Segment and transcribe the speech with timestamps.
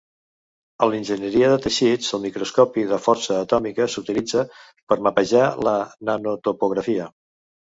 [0.83, 4.47] A l'enginyeria de teixits, el microscopi de força atòmica s'utilitza
[4.93, 5.77] per mapejar la
[6.11, 7.11] nanotopografia.